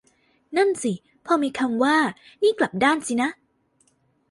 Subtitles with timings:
[0.57, 0.93] นั่นสิ
[1.25, 1.97] พอมีคำว่า
[2.41, 3.29] นี่กลับด้านสินะ